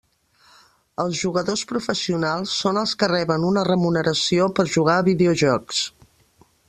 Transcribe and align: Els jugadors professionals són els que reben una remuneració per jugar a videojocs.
Els 1.03 1.19
jugadors 1.25 1.63
professionals 1.71 2.55
són 2.63 2.79
els 2.83 2.95
que 3.03 3.11
reben 3.13 3.45
una 3.51 3.67
remuneració 3.69 4.49
per 4.61 4.67
jugar 4.77 4.97
a 5.03 5.05
videojocs. 5.11 5.85